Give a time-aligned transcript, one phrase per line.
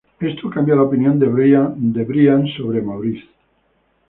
[0.19, 3.27] Esto cambia la opinión de Brian sobre Maurice.